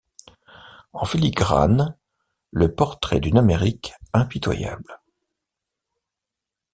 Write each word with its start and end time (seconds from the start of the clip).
En 0.93 1.05
filigrane, 1.05 1.95
le 2.49 2.73
portrait 2.73 3.19
d'une 3.19 3.37
Amérique 3.37 3.93
impitoyable. 4.13 4.99